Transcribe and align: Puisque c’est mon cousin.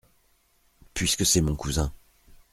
Puisque 0.95 1.27
c’est 1.27 1.41
mon 1.41 1.55
cousin. 1.55 1.93